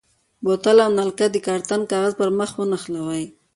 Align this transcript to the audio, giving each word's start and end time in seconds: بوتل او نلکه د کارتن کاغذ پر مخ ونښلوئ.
بوتل 0.43 0.77
او 0.85 0.91
نلکه 0.99 1.25
د 1.31 1.35
کارتن 1.47 1.81
کاغذ 1.91 2.13
پر 2.19 2.29
مخ 2.39 2.51
ونښلوئ. 2.57 3.23